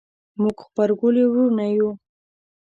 موږ 0.41 0.57
غبرګولي 0.65 1.23
وروڼه 1.27 1.65
یو 1.77 1.89